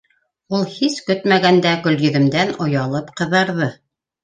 [0.59, 3.73] Ул һис көтмәгәндә Гөлйөҙөмдән оялып ҡыҙарҙы.